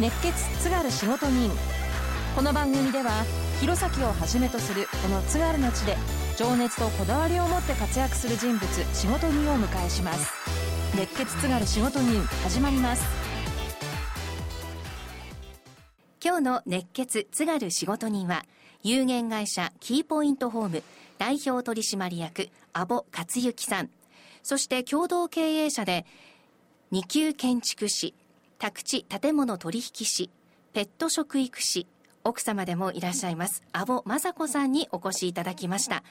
[0.00, 0.32] 熱血
[0.62, 1.50] 津軽仕事人。
[2.36, 3.24] この番組では
[3.60, 5.96] 弘前をはじめとするこの津軽の地で
[6.36, 8.64] 情熱とこだわりを持って活躍する人物
[8.94, 10.32] 仕事人を迎えします。
[10.96, 13.04] 熱血津軽仕事人始まります。
[16.24, 18.44] 今日の熱血津軽仕事人は
[18.84, 20.84] 有限会社キーポイントホーム
[21.18, 23.90] 代表取締役阿保克幸さん。
[24.44, 26.06] そして共同経営者で
[26.92, 28.14] 二級建築士
[28.58, 30.30] 宅地建物取引士
[30.72, 31.86] ペット食育士
[32.24, 36.02] 奥様でもいらっしゃいます阿保雅子さんにお越しいただきました。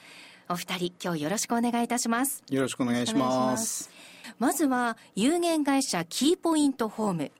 [0.48, 2.42] お二人今日よろしくお願いいたします。
[2.48, 3.90] よろしくお願いします。
[4.38, 7.32] まずは有限会社キーポイントホーム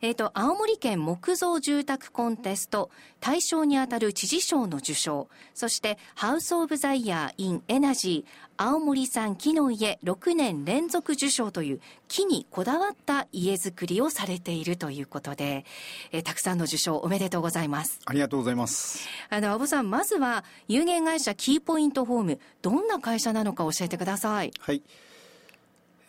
[0.00, 15.64] えっ、ー、と、青森県木造住宅コンテスト、大賞にあたる知事賞の受賞、そしてハウスオブザイヤーインエナジー、青森産木の家6年連続受賞という木にこだわった家づくりをされているということで、
[16.12, 18.00] えー、たくさんの受賞おめでとうございます。
[18.04, 19.08] ありがとうございます。
[19.30, 24.52] あの、アボさん、まずは有限会社キーポイントホーム、どんな会社なのか教えてください。
[24.60, 24.82] はい。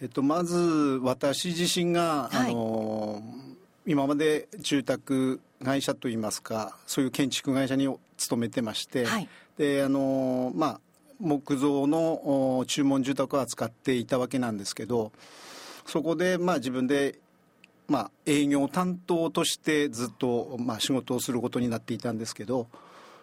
[0.01, 3.21] えっと、まず私自身が、はい、あの
[3.85, 10.79] 今まで住宅会社といいますかそういう建築会社に勤めてまして、はい、であのまあ
[11.19, 15.11] 木造の注文住宅を扱っていたわけなんですけど
[15.85, 17.19] そこでまあ自分で
[17.87, 22.67] まあ営業担当としてずっとまあ仕事をすることになっていたんですけど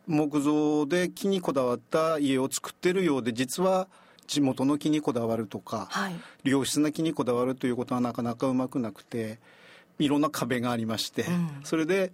[0.07, 3.89] 木造で木にこだわった家を作ってるようで実は
[4.27, 6.15] 地元の木にこだわるとか、はい、
[6.45, 9.39] 良質な木にこだわるということはなかなかうまくなくて
[9.99, 12.13] いろんな壁がありまして、うん、それで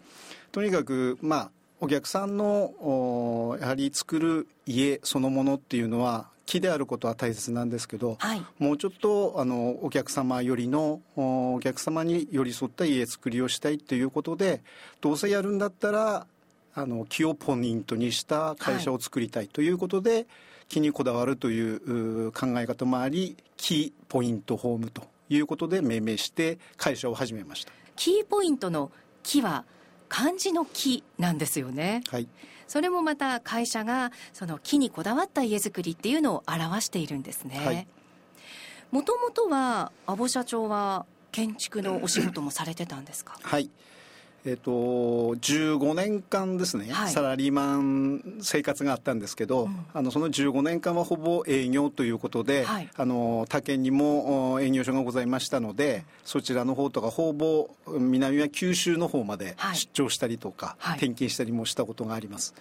[0.53, 14.63] とにかくまあお客さんのやはり作る家そのものっていうのは木であることは大切なんですけど、はい、もうちょっとあのお客様よりのお客様に寄り添った家作りをしたいっていうことで
[15.01, 16.27] どうせやるんだったら
[16.75, 20.27] あの木をポイントにした会社を作りたいということで、はい、
[20.69, 28.91] 木にこだわるという考え方もあり木ポイントホームということで命名して会社を始めましたキーポイントの
[29.23, 29.65] 木は
[30.09, 32.03] 漢字の木なんですよね。
[32.09, 32.29] はい。
[32.69, 37.87] それもまた会社がその木にこだわった家づくりっていうのを表しているんですね。
[38.91, 43.39] もともとは阿保社長は建築のお仕事もされてたんですか？
[43.43, 43.71] はい。
[44.47, 62.55] えっと、15年間ですね、はい、サラリーマン生活があったんですけど、うん、あのその15年間はほぼ営業ということで、はい、あの他県にも営業所がございましたので、そちらの方とかほぼ南は九州の方まで出張したりとか、はい、転勤したりもしたことがあります。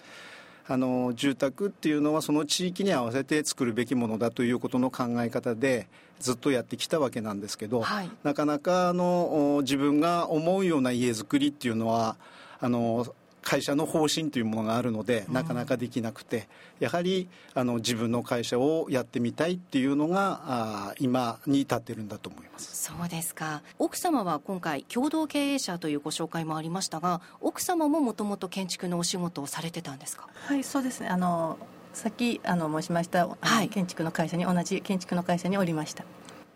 [0.66, 5.88] あの住宅っていうのはその地域に合わせて作るべきものだということの考え方で
[6.20, 12.16] ずっとやってきたわけなんですけど、はい、なかなかあの自分が思うような家づくりっていうのは
[12.60, 13.06] あの
[13.44, 16.48] 会社の方針というものがあるのでなかなかできなくて、
[16.80, 22.76] やはりあの自分の会社をやってみたいっていうのがあ今に至ってるんだと思います。
[22.76, 23.62] そうですか。
[23.78, 30.26] 奥様は今回共同経営者というご紹介もありましたが奥様ももともと建築のお仕事をされてたんですか？
[30.32, 31.08] はいそうですね。
[31.08, 31.58] あの
[31.92, 36.04] さっきあの申しました、はい、建築の会社に同じ建築の会社におりました。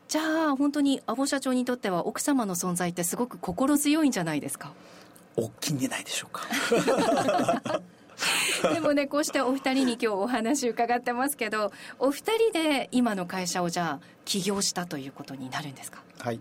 [0.09, 4.72] じゃあ本当に阿保社長にとっては奥様の存在ってすごく心強いんじゃないですか？
[5.38, 6.43] 大きいんじゃないでしょうか。
[8.75, 16.03] でもねこうしてお二人に今日お話伺ってますけどお二人で今の会社をじゃあ起業したということになるんですか？
[16.19, 16.41] はい。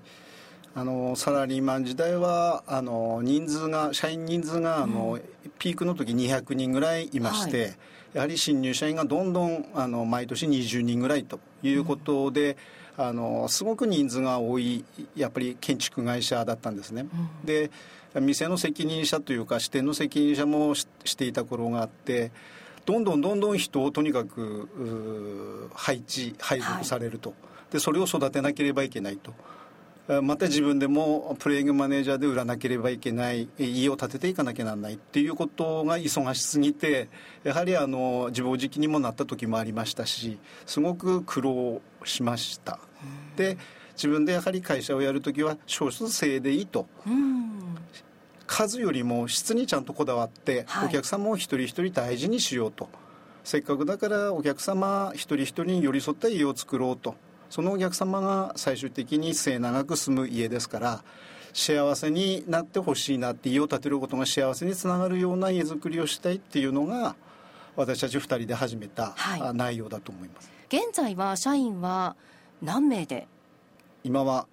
[0.76, 7.76] あのサラリーマン時代はあの人数が社員人数があの、うん、ピークの時200人ぐらいいまして、はい、
[8.14, 12.58] やはり新入社員がどんどんあの毎年20人ぐらいということで、
[12.96, 14.86] うん、あのすごく人数が多い
[15.16, 17.08] やっぱり建築会社だったんですね。
[17.12, 17.72] うん、で
[18.20, 20.86] 店の責任者というか支店の責任者もし
[21.18, 22.32] ていた頃があって
[22.86, 27.36] どんどんどんどん人をとにかく配置配属されると、は
[27.70, 29.34] い、でそれを育てなければいけないと。
[30.22, 37.10] また自分でもプレイングマネージャーで売らなければいけない家を建てていかなきゃならないっていうことが忙しすぎて
[37.44, 42.80] やはりあの自暴自棄にもなった時もありましたしすごく苦労しました。
[43.36, 43.58] で
[43.96, 46.88] 自分でやはり会社をやる時は少数制でいいと。
[48.48, 52.90] 数よりも質にちゃんとこだわって、お客様を一人一人大事にしようと。
[53.44, 57.16] せっかくだからお客様一人一人に寄り添った家を作ろうと。
[57.50, 61.04] そのお客様が最終的に末永く住む家ですから
[61.54, 67.16] 幸せになってほしいなって家を建てることが幸せにつながるような家づくりをしたいっていうのが
[67.78, 69.16] 私たち2人で始めた
[69.54, 72.18] 内容だと思います、はい、現在は社員は
[72.62, 73.30] 何名で？
[74.04, 74.46] 今は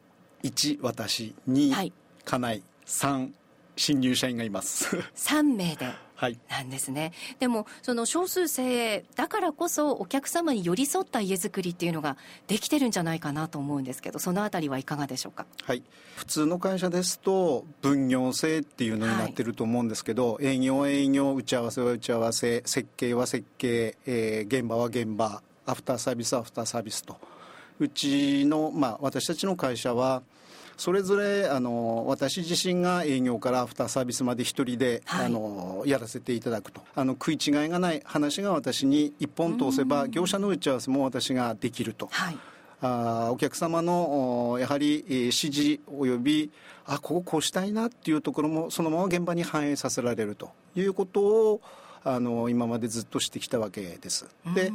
[0.44, 1.92] 1私2、はい、
[2.24, 3.30] 家内3
[3.76, 4.96] 新入社員がいます。
[5.16, 5.86] 3名で。
[6.16, 6.38] はい。
[6.48, 12.16] なんですね、でもその少数精鋭だからこそお客様に寄り添った家づくりっていうのが
[12.46, 15.44] できてるんじゃないかなと思うんですけどそのあたりはいかがでしょうか？
[15.64, 15.82] はい、
[16.16, 27.16] 普通の会社ですと分業制っていうのになってると思うんですけど、営業は営業打ち合わせは打ち合わせ設計は設計、えー現場は現場アフターサービスはアフターサービスと。
[27.80, 30.22] うちの、まあ、私たちの会社は
[30.76, 35.26] それぞれあの私自身が営業からアフターサービスまで一人で、はい。
[35.26, 36.80] あのやらせていただくと。
[36.94, 42.08] あの食い違いがない話が私に一本通せば業者の打ち合わせも私ができると。
[42.10, 42.38] はい。
[42.80, 46.50] あーお客様のおやはりえー指示および
[46.86, 51.60] あこここうしたいなっていうところもそのまま現場に反映させられるということを
[52.04, 54.26] あの今までずっとしてきたわけです。
[54.54, 54.70] で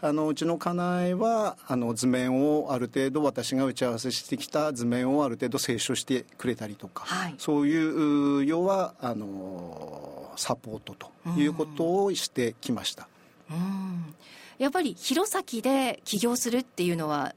[0.00, 7.34] あのうちの家内はあの図面をある程度私が打ち合わせしてきた図面をある程度清書してくれたりとか、はい。
[7.36, 13.08] そういうう要はあのサポートということをしてきました。
[13.50, 14.14] うん。
[14.58, 17.34] やっぱり弘前で起業するっていうのは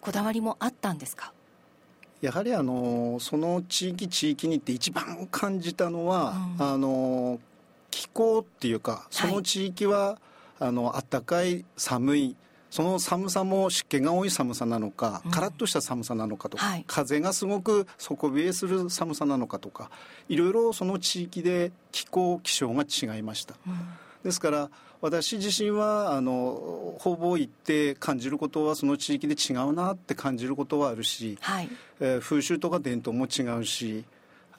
[0.00, 1.34] こだわりもあったんですか？
[2.22, 6.66] やはりあのその地域地域に行って一番感じたのは、うん。
[6.66, 7.49] あの気
[8.20, 10.18] 候っていうかその地域は、
[10.58, 12.36] あの暖かい寒い
[12.70, 15.30] その寒さも湿気が多い寒さなのか、うん。
[15.32, 16.84] カラッとした寒さなのかとか、はい。
[16.86, 19.90] 風がすごく底冷えする寒さなのかとか
[20.28, 23.54] いろいろその地域で気候気象が違いました。
[24.22, 24.70] ですから
[25.00, 31.68] 私自身はあのほぼ行って感じることはその地域で違うなって感じることはあるし、はい。
[31.98, 34.04] えー風習とか伝統も違うし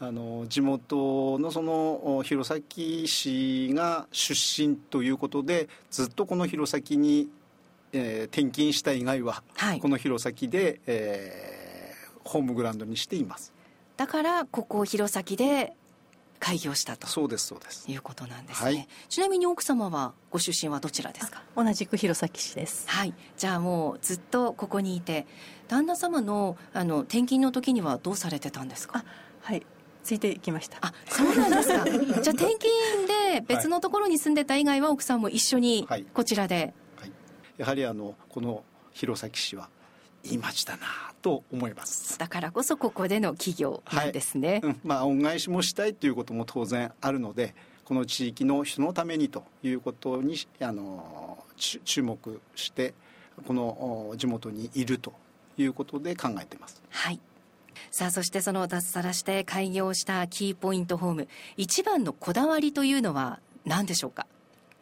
[0.04, 2.64] あの地元のそのお弘前
[3.06, 4.34] 市が出
[4.68, 7.30] 身ということでずっとこの弘前に、
[7.94, 9.80] えー転勤した以外は、はい。
[9.80, 13.54] この弘前で、えーホームグラウンドにしています。
[13.98, 15.74] だからここ弘前で
[16.40, 17.06] 開業したと。
[17.08, 17.92] そうですそうです。
[17.92, 18.88] いうことなんですね、はい。
[19.08, 21.44] ちなみに奥様はご出身はどちらですか？
[21.56, 22.88] 同じく弘前市です。
[22.90, 23.14] はい。
[23.38, 25.28] じゃあもうずっとここにいて
[25.68, 29.00] 旦那様のあの転勤の時にはどうされてたんですか？
[29.00, 29.04] あ
[29.42, 29.64] はい
[30.04, 30.78] ついてきました。
[30.82, 31.86] あそうなんですか。
[32.22, 32.60] じゃあ転勤
[33.34, 36.06] で別のところに住んでた以外は奥さんも一緒にはい。
[36.14, 37.12] こちらで、はい、
[37.58, 39.70] やはりあのこの弘前市は
[40.24, 40.88] いい町だな
[41.22, 42.18] と思います。
[42.18, 44.80] だからこそここでの企業なんですね、うん。
[44.84, 47.56] まあ、恩返しもしたいということも当然あるので
[47.86, 52.94] この地域の人のためにということにあの注注目して
[53.48, 55.14] このお地元にいると
[55.58, 56.82] いうことで考えています。
[56.90, 57.20] はい
[57.90, 61.28] さあそしてその脱サラして開業したキーポイントホーム。
[61.58, 64.28] 一番のこだわりというのは何でしょうか？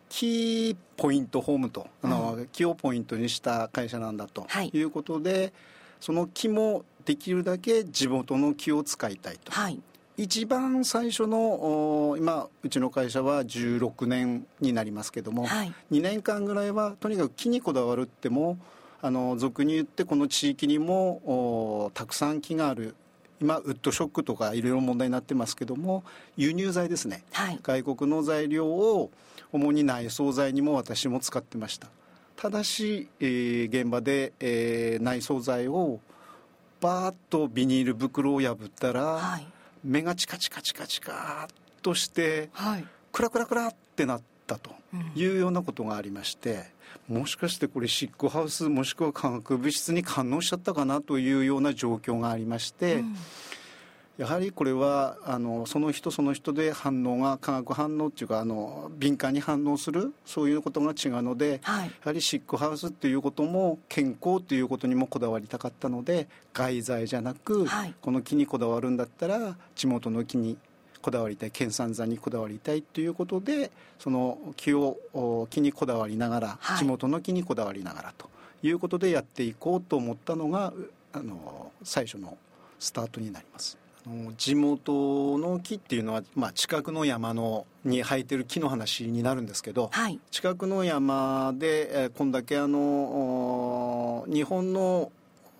[0.10, 1.88] キーポイントホームと。
[2.02, 4.72] あの、木をポイントにした会社なんだとはい。
[4.74, 5.54] いうことで、
[6.00, 9.52] その木もできるだけ地元の木を使いたいと。
[9.52, 9.80] はい。
[10.18, 15.74] 一番最初のお今うちの会社は16年になりますけども、はい。
[15.92, 18.58] 2年間ぐらいはとにかく木にこだわるっても
[19.02, 22.96] あの俗に言ってこの地域にもおたくさん木がある
[23.42, 26.04] 今ウッドショックとかいろいろ問題になってますけども
[26.36, 27.24] 輸入材ですね。
[27.32, 27.60] はい。
[27.64, 29.12] 外国の材料を
[29.54, 31.88] 主に内装材にも私も使ってました。
[32.36, 36.00] ただし、えー現場で、えー内装材を
[36.82, 39.48] バーッとビニール袋を破ったら、はい。
[39.84, 42.86] 目がチカチカチカチカっとしてはい。
[43.14, 45.12] クラクラクラってなったとうん。
[45.16, 46.66] いうようなことがありまして、
[47.10, 53.16] もしかしてこれシックハウスもしくは化学物質に感応しちゃったかなというような状況がありまして、うん。
[54.20, 61.88] やはりこれはあのその人その人で反応が化学反応っていうかあの敏感に反応するそういうことが違うので、はい。
[61.88, 67.96] やはりシックハウスっていうことも健康ということにもこだわりたかったので外材じゃなく、はい。
[68.00, 70.58] この木にこだわるんだったら地元の木に
[71.02, 78.30] こだわりたい県産材にこだわりたいということでその木をお木にこだわりながら、はい地元の木にこだわりながらと
[78.64, 82.38] いうことでやっていこうと思ったのがうあの最初の
[82.80, 83.78] スタートになります。
[84.38, 95.12] 地元の木っていうのは、まあ、近くの山のに生えてる木の話になるんですけど、はい近くの山で、えーこんだけあのお日本の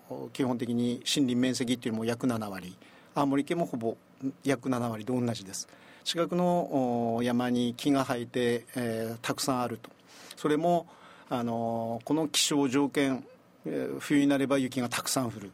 [0.08, 2.76] お基本的に森林面積っていうのも約7割
[3.14, 3.96] 青森県もほぼ
[4.44, 5.68] 約7割で同じです。
[6.04, 9.90] 近くのお山に木が生えて、えーたくさんあると。
[10.36, 10.86] それも
[11.28, 13.24] あのこの気象条件、
[13.66, 15.52] えー冬になれば雪がたくさん降る。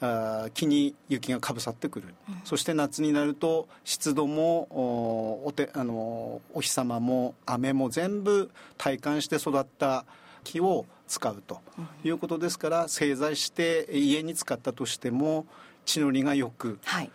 [0.00, 2.14] あー木に雪がかぶさってくる、
[2.44, 10.04] そして夏になると湿度もおおてあのお日様も雨も全部体感して育った
[10.42, 11.60] 木を使うと
[12.02, 15.46] いうことですから製材して家に使ったとしても
[15.84, 17.10] 地の利がよくはい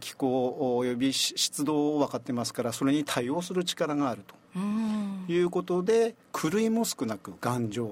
[0.00, 4.34] 気候および湿度を分かってますからそれに対応する力があると。
[5.26, 7.90] いうことで狂いも少なく頑丈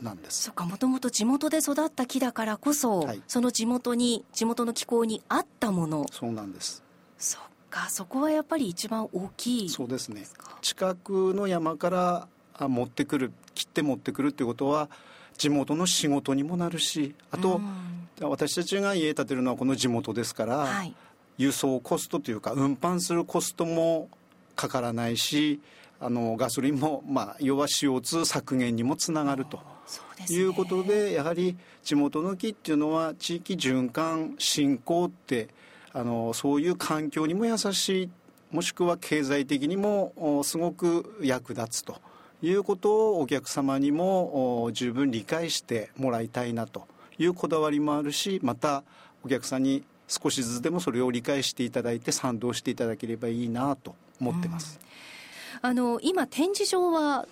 [0.00, 0.44] なんです。
[0.44, 6.06] そうかもともと地元で育った木だからこそ、はい、その地元に地元の気候に合ったもの。
[6.12, 6.84] そうなんです。
[7.18, 10.24] そっかそこはやっぱり一番大きいそうですね。
[10.60, 12.28] 近くの山から
[12.68, 14.88] 持ってくる切って持ってくるっていうことは
[15.36, 17.60] 地元の仕事にもなるしあと、
[18.20, 20.94] 私たちが家建てるのはこの地元ですから、はい、
[21.38, 24.08] 輸送コストというか運搬するコストも
[24.56, 25.60] かからないし
[26.00, 29.60] あのガソリンも、まあ、要は CO2 削減にもつながると。
[30.30, 35.48] いうことでやはり地元の木っていうのは地域循環振興って
[35.92, 38.10] あのそういう環境にも優しい
[38.50, 42.00] もしくは経済的にもすごく役立つと
[42.42, 46.86] いうことをお客様にも十分理解してもらいたいなと
[47.18, 48.84] いうこだわりもあるしまた
[49.24, 49.82] お客さんに
[50.22, 54.78] 少しずつでもそれを理解していただいて賛同していただければいいなと思ってます。
[55.62, 55.70] うん。
[55.70, 57.26] あの今展示場は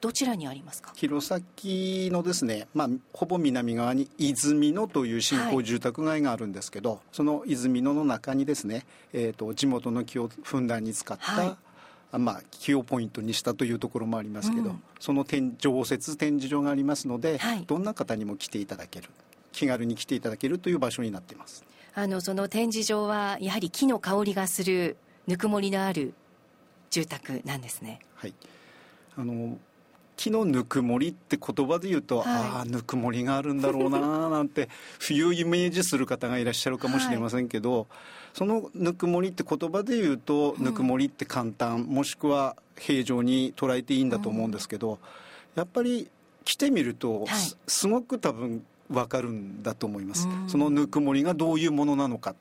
[0.00, 0.92] どちらにありますか？
[0.94, 11.56] 弘前のですね、まあ、ほぼ南側に泉野という新興住宅街があるんですけど、はい、その泉野の中にですね、えーと、地元の木をふんだんに使った、は
[12.14, 19.08] い、まあ、木をポイントにしたというところもありますけど、うん、その展常設展示場がありますので、はい、どんな方にも来ていただける
[19.52, 21.64] 気軽に来ていただけるという場所になっています。
[21.94, 26.14] あのその展示場はやはり木の香りがするぬくもりのある
[26.90, 28.00] 住宅なんですね。
[28.14, 28.34] はい。
[29.16, 29.58] あの
[30.18, 37.86] 木のぬくもりって言葉で言うと、はい、ああぬくもりがあるんだろうな なんて冬イメージする方がいらっしゃるかもしれませんけど、はい、
[38.34, 44.98] そのぬくもりって言葉で言うと、うん、ぬくもりって簡単もしくは平常に捉えていいんだと思うんですけど、うん、
[45.54, 46.10] やっぱり
[46.44, 47.26] 来てみると、はい、
[47.68, 52.34] すごく多分分かるんだと思います、うん、そのぬくもりがどういうものなのか、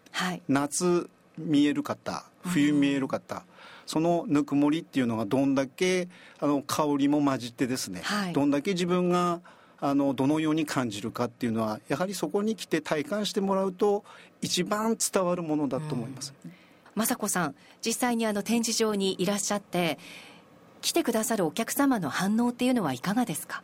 [0.48, 3.44] 夏見える方冬見える方、
[3.86, 6.08] そのぬくもりっていうのがどんだけ
[6.40, 9.42] あの香りも混じってですね、はい、どんだけ自分が
[9.80, 14.04] あのどのように感じるかっていうのはやはりそこに来て体感してもらうと
[14.42, 16.34] 一番伝わるものだと思います。
[16.96, 20.00] 雅子さん実際にあの展示場にいらっしゃって
[20.82, 23.62] 来てくださるお客様の反応っていうのはいかがですか？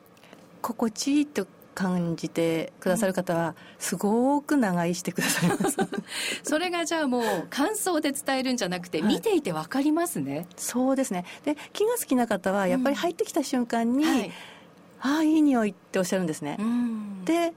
[0.61, 5.77] 心地いいと感じてくださる方はすごく長居してくださいます。
[6.43, 11.25] それがじゃあもう感想で伝えるんじゃなくて見ていて分かりますね、はい、そうですね。
[11.43, 14.11] で木が好きな方はやっぱり入ってきた瞬間に、うん。
[14.11, 14.31] はい、
[15.01, 17.53] ああいい匂いっておっしゃるんですね、うん、で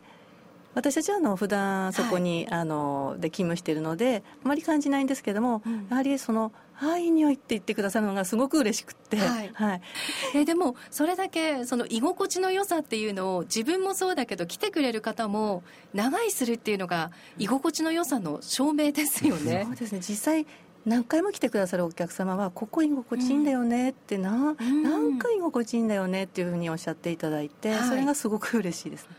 [0.75, 9.51] 私たちはあの普段そこに、はい、あので勤務しているのであまり感じないんですけども、うん、やはりそのああいい匂いって言ってくださるのがすごく嬉しくって、はい。
[9.55, 9.81] はい、
[10.35, 15.63] えでもそれだけその居心地の良さっていうのを自分もそうだけど来てくれる方も
[15.95, 19.65] 長居するっていうのが居心地の良さの証明ですよね。
[19.67, 20.01] そうですね。
[20.01, 20.47] 実際
[20.85, 29.17] 何回も来てくださるお客様はここ居心地いいんだよねってな、うん、何回居心地いいんだよねっていうふうにおっしゃっていただいて、はい、それがすごく嬉しいですね。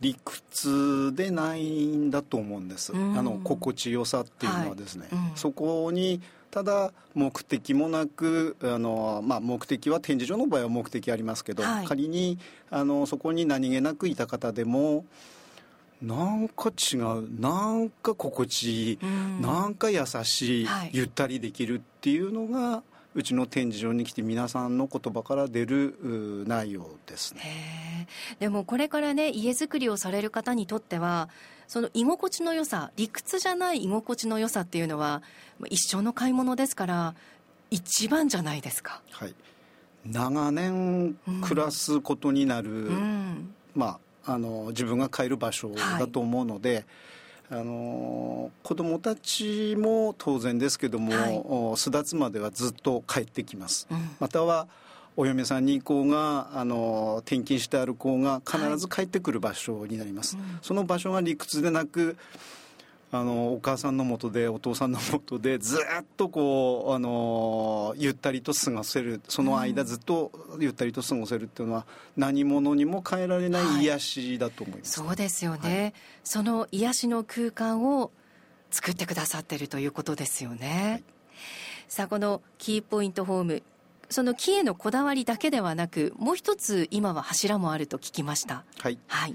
[0.00, 5.30] 理屈でないんだと思うんです、うん、あの心地よさっていうのはですね、はい。
[5.30, 6.20] うん、そこに
[6.54, 12.38] ただ目的もなくあの、まあ、目的は展示場の場合は目的ありますけど、はい、仮に
[12.70, 15.04] あのそこに何気なくいた方でも
[16.00, 22.84] なんか違うなんか心地いい、うん、なんか優しい、はい、ゆったりできるっていうのが
[23.16, 28.06] うちの展示場に来て皆さんの言葉から出る内容ですね。
[28.38, 31.28] でもこれからね家づくりをされる方にとっては
[31.66, 35.22] その居心地の良さ理屈じゃない居心地の良さっていうのは
[35.68, 37.14] 一生の買い物ですから
[37.70, 39.00] 一番じゃないですか。
[39.10, 39.34] はい。
[40.06, 46.84] 長年暮らすことになる、うん、まああの自分が帰る場所だと思うので、はい
[47.50, 54.66] あの子どもたちも当然ですけども、はい、巣立つまではずっと帰ってきます、うん、または
[55.16, 62.16] お嫁さんに行こうがあの転勤してある子が必ず帰ってくる場所になります、はいうん、その場所が理屈でなく
[63.12, 75.94] あのお母さんのもとでお父さんのもとでずっとこうあのゆったりと過ごせるその間ずっとゆったりと過ごせるっていうのは何者にも変えられない癒しだと思います、はい、そうですよね、はい、
[76.24, 78.10] その癒しの空間を
[78.72, 81.02] 作ってくださってるということですよね、はい、
[81.86, 83.62] さあこのキーポイントホーム
[84.14, 88.62] その木へのこだわりだけではなくもう一つ今は柱もあると聞きました。
[88.78, 89.34] はい、はい。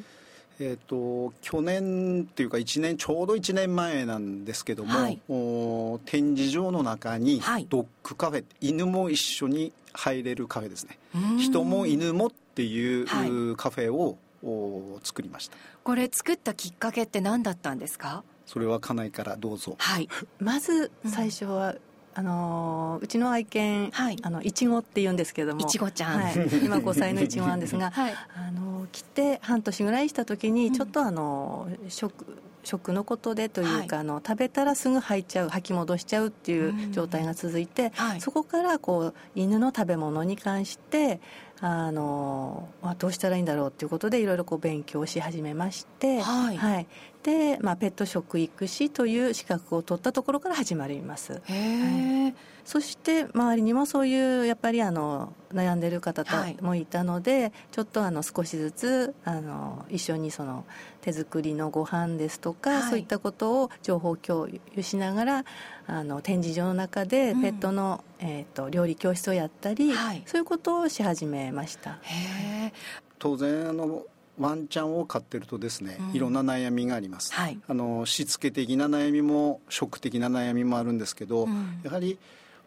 [0.62, 10.98] えーと、去年っていうか1年ちょうど1年前なんですけども、はい、お展示場の中にドッグカフェ、はい、犬も一緒に入れるカフェですね。
[11.38, 15.57] 人も犬もっていう、はい、カフェをお作りました。
[15.83, 18.24] これ作ったきっかけって何だったんですか？
[18.45, 19.75] それは家内からどうぞ。
[19.77, 20.07] はい。
[20.39, 21.75] まず最初は、
[22.19, 24.17] あのうちの愛犬、はい。
[24.21, 25.61] あのいちごって言うんですけども。
[25.61, 26.21] いちごちゃん。
[26.21, 28.13] はい、今5歳のいちごなんですが、 はい。
[28.35, 32.25] あの来て半年ぐらいした時にちょっとあの、食
[32.65, 34.01] 食のことでというか、はい。
[34.01, 38.21] あの食べたらすぐ吐いちゃう吐き戻しちゃうっていう状態が続いて、はい。
[38.21, 41.21] そこからこう犬の食べ物に関して
[41.61, 46.87] あのまあどうしたらいいんだろうっていうことでいろいろこう勉強し始めまして、はい。
[47.23, 51.41] で、まあ、ペット食育士という資格を取ったところから始まります。
[51.45, 56.57] へえそして周りにもそういうやっぱりあの悩んでる方はい。
[56.61, 60.65] もいたので、ちょっとあの少しずつあの一緒にその
[61.01, 62.83] 手作りのご飯ですとか、はい。
[62.83, 65.45] そういったことを情報共有しながら
[65.89, 67.41] あの展示場の中でうん。
[67.41, 70.24] ペットの、えー、と料理教室をやったり、はい。
[70.25, 72.00] そういうことをし始めました。
[72.03, 72.74] へえ
[73.17, 74.03] 当然あの
[74.39, 76.15] ワンちゃんを飼ってるとですね、うん。
[76.15, 77.60] いろんな悩みがあります、はい。
[77.67, 81.81] あのしつけ的な悩みも食的な悩みもあるんですけど、うん。
[81.84, 82.17] やはり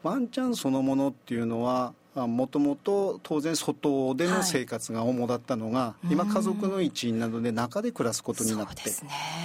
[0.02, 8.96] ワンちゃんそのものっていうのはもともと当然外での生活が主だったのが、はい今家族の一員なので中で暮らすことになってね。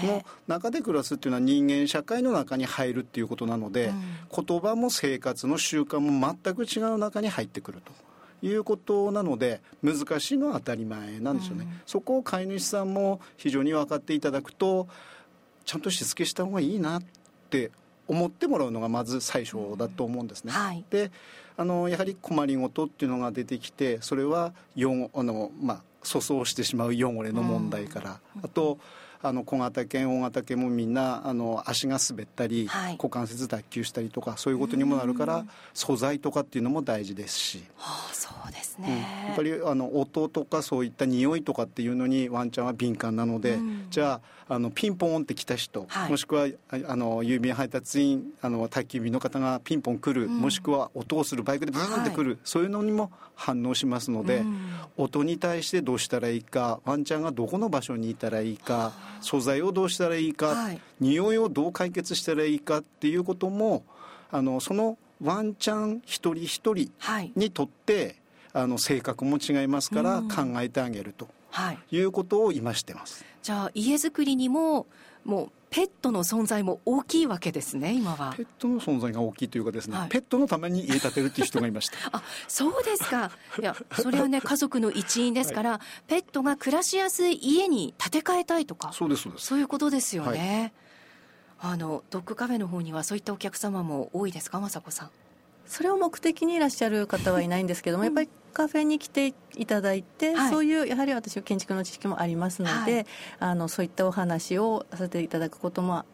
[0.01, 3.93] この中で暮らすっていうのは人間社会の中に入るっていうことなので、
[4.35, 7.91] 言葉も生活の習慣も全く違う中に入ってくると。
[8.43, 11.81] いうことなので難しいのは当たり前なんですよね、うん。
[11.87, 14.87] そこを飼い主さんも非常に分かっていただくと
[15.65, 17.03] ちゃんとしつけした方がいいなっ
[17.49, 17.71] て
[18.07, 20.51] 思ってもらうのがまず最初だと思うんですね。
[20.51, 20.83] はい。
[20.89, 21.11] で
[21.59, 28.77] あのやはり困りごとっていうのが出てきてそれはよあの、まあ、粗相してしまう汚れの問題から、あと
[29.21, 32.93] あの小型犬大型犬もみんなあの足が滑ったり、はい。
[32.93, 37.63] 股関節脱臼したりとかそういうことにもなるから、素材とかっていうのも大事ですし。
[37.77, 38.85] はあそうですうん。
[38.85, 43.87] ねやっぱりあの音とかそういった匂いとかっていうのにワンちゃんは敏感なので、うん。
[43.89, 46.11] じゃああのピンポンって来た人、はい。
[46.11, 50.37] もしくはああの郵便配達員あの宅急便の方がピンポン来る、うん。
[50.37, 54.57] もしくは音をするバイクでブーンって来る、そういうのにも反応しますので、うん。
[54.97, 60.81] 音に対してどうしたらいいかワンちゃんがどこの場所にいたらいいか素材をどうしたらいいか、はい。
[60.99, 63.83] 匂いをどう解決したらいいかっていうことも
[64.31, 67.31] あのそのワンちゃん一人一人はい。
[67.35, 68.15] にとって
[68.53, 70.27] あの性格も違いますからうん。
[70.29, 71.79] 考えてあげるとはい。
[71.91, 73.25] いうことを今してます。
[73.41, 74.85] じゃあ家づくりにも
[75.25, 78.33] もうペットの存在も大きいわけですね今は。
[78.35, 80.09] ペットの存在が大きいというかですね、はい。
[80.09, 81.97] ペットのために家建てるっていう人がいました。
[82.11, 83.31] あそうですか。
[83.59, 89.47] いやそれはね家族の一員ですから、ペットが暮らしやすい家に建て替えたいとかそうですそうです。
[89.47, 90.73] そういうことですよね、
[91.59, 95.09] あのドッグカフェの方にはそういったお客様も多いですか雅子さん。
[95.65, 100.49] それを目的にいらっしゃる方はいないんですけども、やっぱりカフェに来ていただいて、はい。
[100.49, 103.05] そういうやはり私は建築の知識もありますので、はい。
[103.39, 106.05] あのそういったお話をさせていただくことも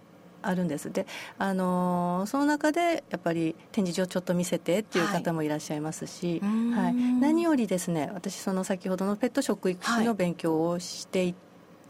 [0.42, 0.92] あるんです。
[0.92, 6.72] で、あのーその中でやっぱり展示場ちょっと見せてっていう方もいらっしゃいますし、うーん。
[6.76, 6.94] はい。
[7.22, 11.36] 何よりですね私その先ほどのペット食育士の勉強をしてい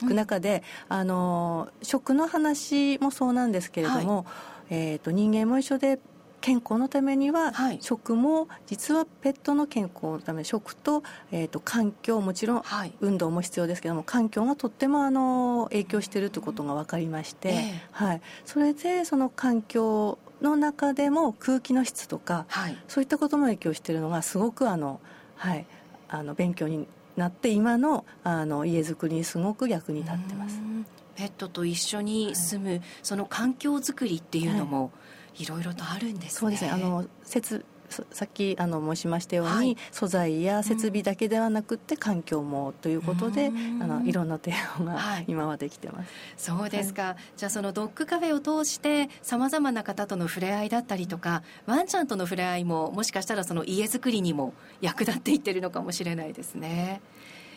[0.06, 4.28] く中で、あのー食の話もそうなんですけれども、
[4.70, 6.00] えー、と人間も一緒で
[6.44, 7.78] 健康のためには、はい。
[7.82, 11.02] 食も実はペットの健康のため食と,、
[11.32, 12.94] えー、と環境もちろんはい。
[13.00, 17.82] 運動も必要ですけども環境がとってもあの影響しているということが分かりまして、ええ。
[17.92, 22.78] はい、それでその環境の中でも空気の質とかはい。
[22.90, 25.00] そういったことも影響しているのがすごくあの、
[25.38, 25.66] はい、
[26.10, 30.58] あの勉強になって今のあの家づくりにすごく役に立ってます。
[30.58, 30.60] う。
[30.60, 30.86] ん。
[31.16, 35.00] ペットと一緒に住む、その環境づくりっていうのもい
[35.48, 36.30] ろいろとあるんですね。
[36.30, 36.72] そうですね。
[36.72, 39.78] あの設そさっきあの申しましたように、はい。
[39.92, 43.84] 素材や設備だけではなくって環境もということで、うん。
[43.84, 45.26] あのいろんな提案がはい。
[45.28, 46.12] 今はできてます。
[46.38, 57.02] そうですか、じゃあそのドッグカフェを通してさまざまな方との触れ合いだったりとかワンちゃんとの触れ合いももしかしたらその家づくりにも役立っていってるのかもしれないですね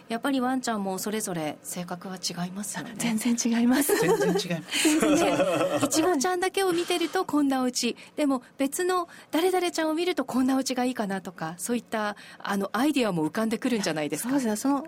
[0.09, 2.95] やっぱりワンちゃんもそれぞれ性格は違いますよね。
[2.97, 3.95] 全然違います。
[3.97, 5.87] 全然違います。
[5.87, 7.97] いちごちゃんだけを見てるとこんなお家。
[8.15, 14.31] でも別の誰々ちゃんを見るとこんなお家がいいかなとかそういったあのアイディアも浮かんでくるんじゃないですか。
[14.31, 14.57] そうですね。
[14.57, 14.87] その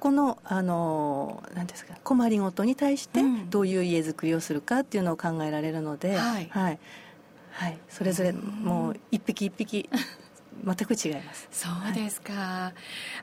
[0.00, 3.50] このあのなんですか困りごとに対してうん。
[3.50, 6.48] どういう家づくりをするかっていうのを考えられるので、はい。
[6.50, 6.78] はい。
[7.52, 7.78] はい。
[7.88, 9.88] それぞれもう一匹一匹
[10.64, 11.48] 全く違います。
[11.50, 12.72] そうですか、あ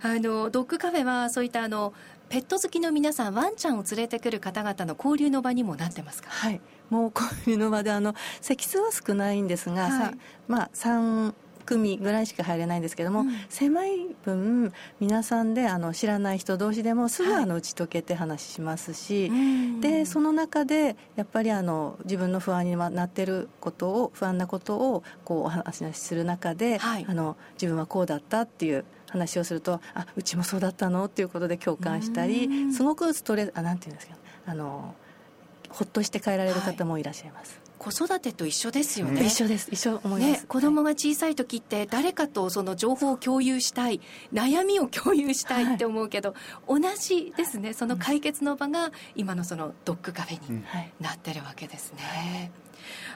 [0.03, 1.93] のドッグカフェはそういったあの
[2.29, 6.29] ペット好きの皆さんワンちゃんを連れてくる方々の交流の場にもなってますか？
[6.29, 9.91] はい、もうこういうの場であの席数は少ないんですが、はい。
[9.91, 10.13] さ
[10.47, 11.33] まあ、3
[11.65, 34.93] 組ぐらいしか入れないんですけども、うん、狭い分皆さんであの知らない人同士でもすぐあの打ち解けて話しますし、はい、でその中でやっぱりあの自分の不安になってることを不安なことをこうお話しする中で、はい、あの自分はこうだったっていう話をするとあうちもそうだったのっていうことで共感したりすごくストレスあなんていうんですかあの
[35.69, 37.64] ほっとして帰られる方もいらっしゃいます。
[37.85, 39.69] 子育てと一緒ですよね、一緒です。
[39.71, 44.01] 一緒思います、ね、子供が小さい時って誰かとその情報を共有したい
[44.33, 46.33] 悩みを共有したいって思うけど、
[46.67, 47.73] はい、同じですね。
[47.73, 50.63] その解決の場が今のそのドッグカフェに
[50.99, 52.51] なってるわけですね、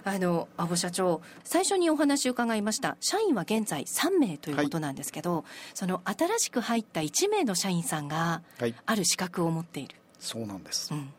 [0.06, 2.96] うん、あの阿保社長最初にお話を伺いました。
[3.00, 8.44] 社員は現在3名ということなんですけど、はい、その新しく入った1名の社員さんが
[8.86, 11.10] ある資格を持っている、はい、そうなんです、うん、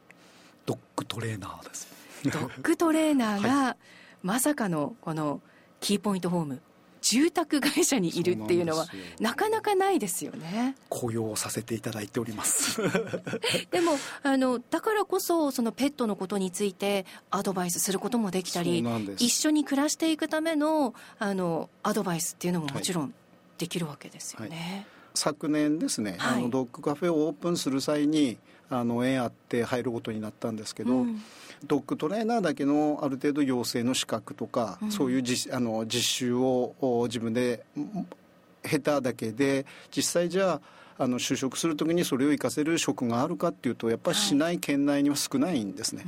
[0.66, 3.76] ドッグトレーナーですドッグトレーナーが、はい、
[4.22, 5.40] まさかのこの
[5.80, 6.60] キーポイントホーム
[7.00, 8.86] 住宅会社にいるっていうのは
[9.20, 10.76] なかなかないですよね。
[10.88, 12.80] 雇用させていただいております。
[13.70, 18.84] でもあのだからこそそのペットのことについてアドバイスすることもできたり
[19.18, 23.14] 一緒に暮らしていくためのあのアドバイスっていうのももちろん
[23.58, 28.38] できるわけですよね、はいはい、昨年ですね、はい、あのドッグカフェをオープンする際に
[28.70, 31.22] あの縁あって入ることになったんですけど、うん。
[31.64, 36.74] ドッグトレーナーだけのある程度養成の資格とか、うん、そういう実あの実習を
[37.06, 37.64] 自分で
[38.64, 40.60] 下手だけで実際じゃあ
[41.04, 46.04] あの就職するときにそれを生かせる職があるかっていうとやっぱり市内県内には少ないんですね。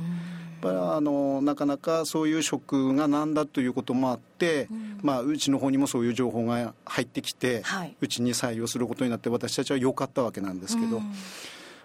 [0.61, 11.13] はい、あのなかなかそういう職がなんだということもあって、うん、まあ、うちの方にもそういう情報が入ってきて、はい、うちに採用することになって私たちは良かったわけなんですけど、うん、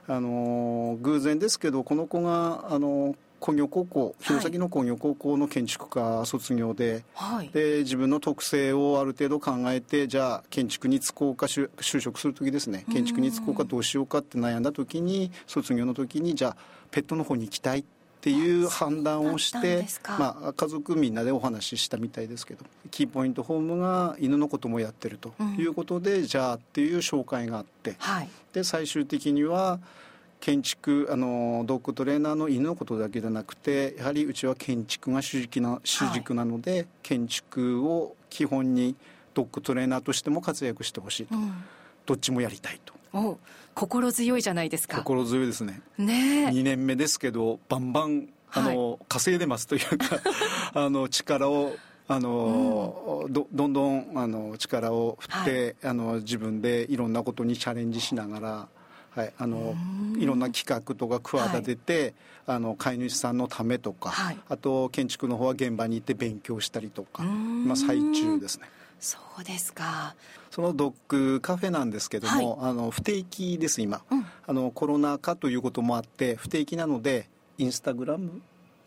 [0.09, 12.85] あの偶然ですけどこの子があの工業高校弘前の工業高校の建築科卒業ではい、で自分の特性をある程度考えてじゃあ建築に就こうか就職する時ですね。
[12.91, 16.57] 建築に就こうかどうしようかって悩んだ時に卒業の時にじゃあ
[16.91, 17.98] ペットの方に行きたいって
[18.31, 19.87] いう判断をして
[20.19, 29.79] まあ、家族みんなでお話ししたみたいですけどキーポイントホームが犬のこともやってるということで、うん、じゃあっていう紹介があって、はい、で最終的には
[30.41, 38.97] 建築あのドッグトレーナーの犬のことだけじゃなくてやはりうちは建築が主軸な主軸なので、はい、建築を基本に
[39.35, 41.53] ドッグトレーナーとしても活躍してほしいと、うん、
[42.07, 42.95] どっちもやりたいと。
[43.13, 43.39] お
[43.79, 44.99] 心強いじゃないですか。
[44.99, 45.81] 心強いですね。
[45.99, 46.49] ね。
[46.49, 50.19] 2年目ですけどバンバンあの、はい、稼いでますというか
[50.75, 51.77] あの力を
[52.09, 58.69] あの、うん、どどんどんあの力を振って、はい、あの自分でいろんなことにチャレンジしながら
[59.11, 59.75] はい、あの
[60.17, 62.15] いろんな企画とか企てて、
[62.47, 68.69] はい、あの飼い主さんのためとか、はい、あと建築の方は現場に行って勉強したりとか今最中ですね
[69.01, 70.15] そうですか。
[70.51, 78.41] そのドッグカフェなんですけども、はい、あの不定期です今、うん、あのコロナ禍ということもあって不定期なのでインスタグラム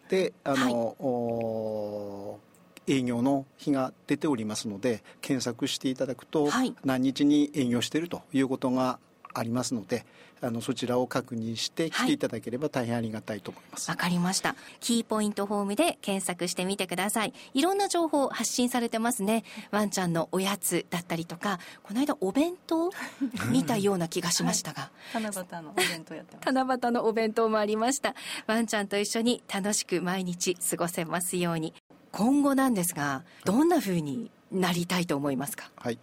[0.10, 2.40] であの、
[2.88, 6.50] 営業の日が出ておりますので検索していただくと、
[6.84, 9.00] 何日に営業しているということが
[9.34, 10.06] ありますので
[10.42, 13.90] あのそちらを確認して来ていただければ大変ありがたいと思います。
[13.90, 14.56] わ、はい、かりました。
[14.80, 17.34] キーポイントホームで検索してみてください。
[17.54, 19.44] いろんな情報発信されてますね。
[19.70, 22.90] ワンちゃんのおやつだったりとかこの間お弁当
[23.52, 26.46] 見たような気がしましたが、はい、七夕のお弁当やってます。
[26.52, 28.16] 七夕のお弁当もありました。
[28.48, 31.74] ワンちゃんと一緒に楽しく毎日過ごせますように。
[32.12, 35.70] 今後なんですがどんなふうになりたいと思いますか？
[35.76, 36.00] はい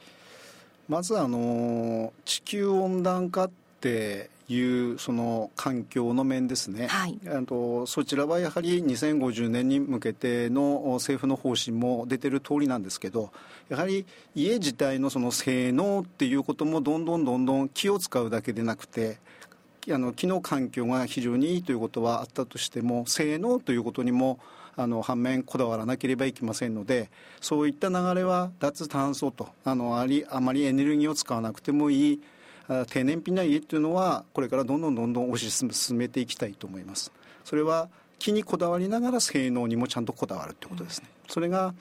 [0.89, 13.31] まずあの地球温暖化っていうその環境の面ですね、はい、あとそちらはやはり2050年に向けての政府の方針も出てる通りなんですけど
[13.69, 19.19] やはり家自体のその性能っていうこともどんどんどんどん気を使うだけでなくて
[19.91, 24.39] あの機能環境が非常にいいということはあったとしても性能ということにも
[24.79, 27.11] あの反面こだわらなければいけませんので
[27.41, 32.21] そういった流れは脱炭素とあのありあまりエネルギーを使わなくてもいい
[32.89, 37.11] 低燃費な家っていうのはこれからどんどんどんどん推し進めていきたいと思います。
[37.45, 37.89] それは
[38.21, 41.09] 木にこだわりながら性能にもちゃんとこだわるってことですね。
[41.29, 41.75] それが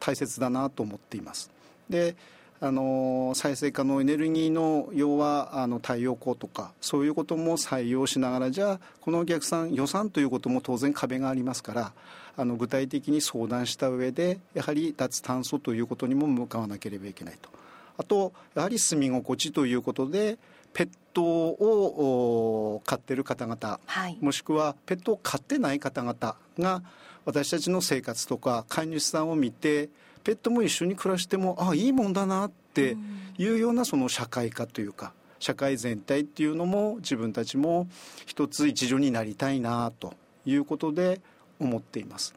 [0.00, 1.50] 大切だなと思っています。
[1.90, 2.16] で
[2.60, 11.92] あの再生可能エネルギーの要はあの太陽光とかそういうことも採用しながらじゃあこのお客さん予算ということも当然壁がありますから
[12.36, 17.50] あの具体的に相談した上でやはり脱炭素ということにも向かわなければいけないと。
[17.96, 20.38] あとやはり住み心地ということで
[20.72, 26.82] ペットを飼ってる方々、はい、もしくはペットを飼ってない方々が
[27.24, 29.88] 私たちの生活とか飼い主さんを見て
[30.28, 32.98] ペットも一緒に暮らしてもあいいもんだなって
[33.38, 37.88] いうようなその社会化というか社会全体っていうのも自分たちも
[38.26, 40.12] 一つ一助になりたいなと
[40.44, 41.22] いうことで
[41.58, 42.34] 思っています。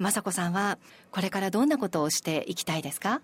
[0.00, 0.78] 雅子さんは
[1.10, 3.22] これからどんなことをしていきたいですか？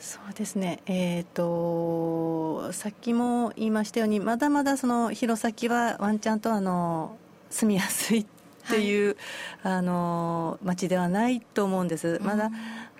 [0.00, 7.18] そうですね、えーと、さっきも言いましたようにまだまだその弘前はワンちゃんとあの
[7.50, 8.26] 住みやすいっ
[8.68, 9.16] ていう、
[9.62, 12.50] はい、あの町ではないと思うんです、まだ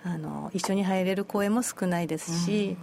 [0.03, 2.77] あの一緒に入れる公園も少ないですし、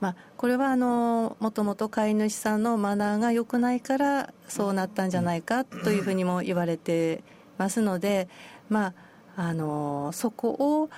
[0.00, 7.22] まあ、これはあのもともと飼い主さんのマナーが良くないからそうなったんじゃないかというふうにも言われて
[7.58, 8.28] ますので、
[8.68, 8.94] ま
[9.36, 10.90] あ、あのそこを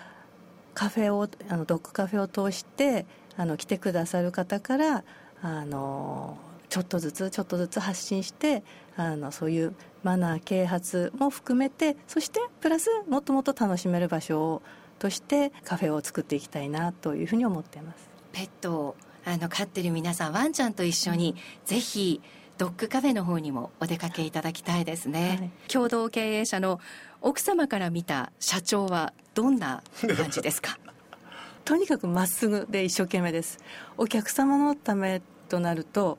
[0.74, 3.06] カフェをあのドッグカフェを通して
[3.36, 5.04] あの来てくださる方から
[5.42, 6.36] あの
[6.68, 8.62] ちょっとずつちょっとずつ発信して
[8.96, 14.62] あのそういうマナー啓発も含めてそしてプラスもっともっと楽しめる場所
[14.98, 18.08] としてカフェを作っていきたいなというふうに思っています。
[18.32, 21.34] ペットをあの飼ってる皆さんワンちゃんと一緒に、
[21.66, 22.20] ぜひ
[22.58, 26.80] ドッグカフェの方にもお出かけいただきたいですね、はい、共同経営者の
[27.22, 29.82] 奥様から見た社長はどんな
[30.16, 30.78] 感じですか？
[31.64, 33.58] とにかくまっすぐで一生懸命です。
[33.96, 36.18] お客様のためとなると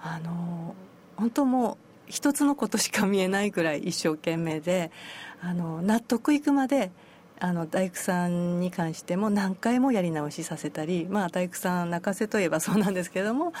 [0.00, 0.74] あの
[1.16, 1.76] 本当もう
[2.12, 4.90] 一つのことしか見えないぐらい一生懸命で
[5.40, 6.90] あの納得いくまで
[7.40, 13.54] あの大工さんに関しても何回もやり直しさせたり、まあ、大工さん泣かせといえばそうなんですけども、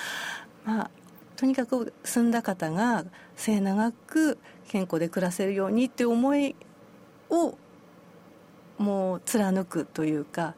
[0.66, 0.90] まあ、
[1.36, 4.38] とにかく住んだ方が末永く
[4.68, 6.54] 健康で暮らせるようにっていう思い
[7.30, 7.56] を
[8.76, 10.54] もう貫くというか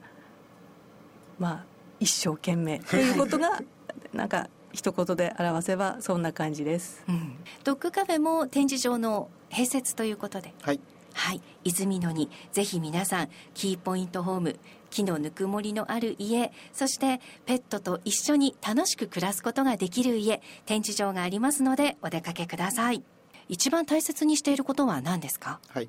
[1.38, 1.64] まあ
[2.00, 3.62] 一生懸命ということが
[4.12, 10.52] なんか一言で表せばそんな感じです、うん、ドッグカフェも展示場の併設ということで。
[10.62, 10.80] はい。
[11.14, 11.40] はい。
[11.62, 14.56] 泉野にぜひ皆さんキーポイントホーム
[14.90, 23.02] 木のぬくもりのある家そしてペットと一緒に楽しく暮らすことができる家展示場がありますのでお出かけください。
[23.48, 25.60] 一番大切にしていることは何ですか？
[25.68, 25.88] はい。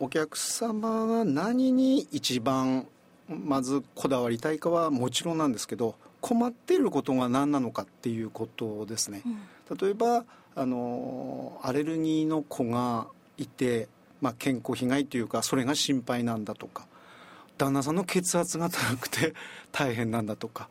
[0.00, 2.86] お客様が何に一番
[3.28, 9.22] まずこだわりたいかはもちろんなんですけど困っていることが何なのかっていうことですね、
[9.70, 13.88] うん、例えばあのアレルギーの子がいて、
[14.20, 16.86] まあ、健康被害というかそれが心配なんだとか
[17.56, 19.34] 旦那さんの血圧が高くて
[19.72, 20.68] 大変なんだとか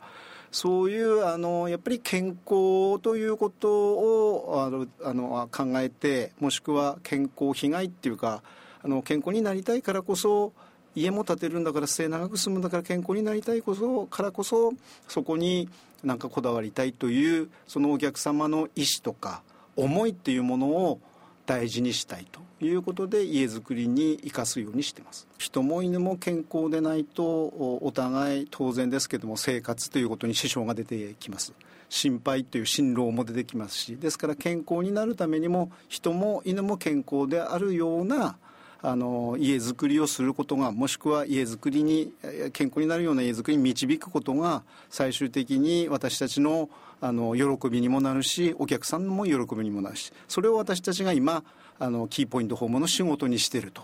[0.50, 8.42] そういうあのやっぱり健康ということをあのあの考えてもしくは健康被害っていうか
[8.82, 10.52] あの健康になりたいからこそ
[10.98, 14.72] 家も建てるんだから末永く住むんだから健康になりたいこそからこそ
[15.06, 15.68] そこに
[16.04, 19.42] なんかこだわりたいというそのお客様の意思とか
[19.76, 21.00] 思いっていうものを
[21.46, 25.26] 大事にしたいということで家づくりに生かすようにしてます。
[25.38, 31.54] 人も犬も健康でないとお互い当然ですけども生活ということに支障が出てきます。
[31.88, 38.36] 心配という心労も出てきますしですから健康になるためにも人も犬も健康であるような
[38.80, 42.12] あの家づくりをすることがもしくは家づくりに
[42.52, 46.68] 健康になるような家づくりに導くことが最終的に私たちの
[47.00, 51.44] あの喜びにもなるしお客さんも喜びにもなるしそれを私たちが今
[51.78, 53.82] あのキーポイント訪問の仕事にしていると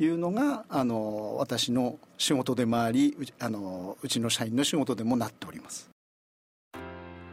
[0.00, 5.90] いうのがあの私の仕事でもありあのうちの社員の仕事でもなっております。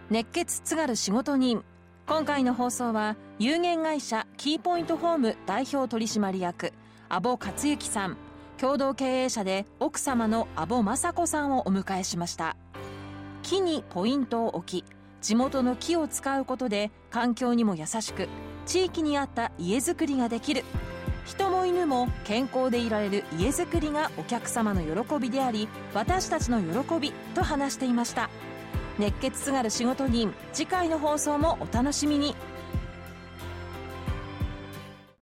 [0.10, 1.64] 熱血津軽仕事人。
[2.06, 6.72] 今回の放送は有限会社キーポイントホーム代表取締役
[7.10, 8.18] 阿保克幸さん。
[8.60, 12.56] 共同経営者で奥様の阿保雅子さんをお迎えしました。
[13.44, 14.86] 木にポイントを置き
[15.22, 18.28] 地元の木を使うことで環境にも優しく
[18.66, 20.64] 地域に合った家づくりができる。
[21.26, 28.30] 人も犬も健康でいられる家づくりがお客様の喜びであり私たちの喜びと話していました。
[28.98, 32.36] 熱血津軽仕事人次回の放送もお楽しみに。